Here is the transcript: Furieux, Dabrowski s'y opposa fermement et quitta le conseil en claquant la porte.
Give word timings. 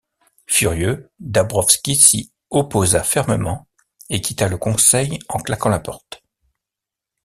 Furieux, 0.47 1.11
Dabrowski 1.19 1.95
s'y 1.95 2.33
opposa 2.49 3.03
fermement 3.03 3.67
et 4.09 4.19
quitta 4.19 4.47
le 4.47 4.57
conseil 4.57 5.19
en 5.29 5.37
claquant 5.37 5.69
la 5.69 5.77
porte. 5.77 6.23